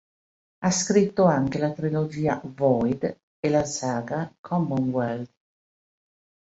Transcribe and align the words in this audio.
Ha 0.65 0.71
scritto 0.71 1.25
anche 1.25 1.59
la 1.59 1.71
trilogia 1.73 2.41
"Void" 2.43 3.17
e 3.39 3.49
la 3.51 3.63
saga 3.65 4.33
"Commonwealth". 4.39 5.31